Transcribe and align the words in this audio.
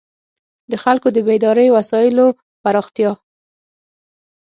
د 0.71 0.73
خلکو 0.83 1.07
د 1.15 1.17
بېدارۍ 1.27 1.67
وسایلو 1.71 2.27
پراختیا. 2.63 3.11